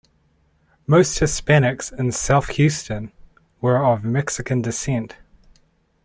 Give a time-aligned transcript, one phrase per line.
[0.87, 3.11] Most Hispanics in South Houston
[3.61, 5.15] were of Mexican descent.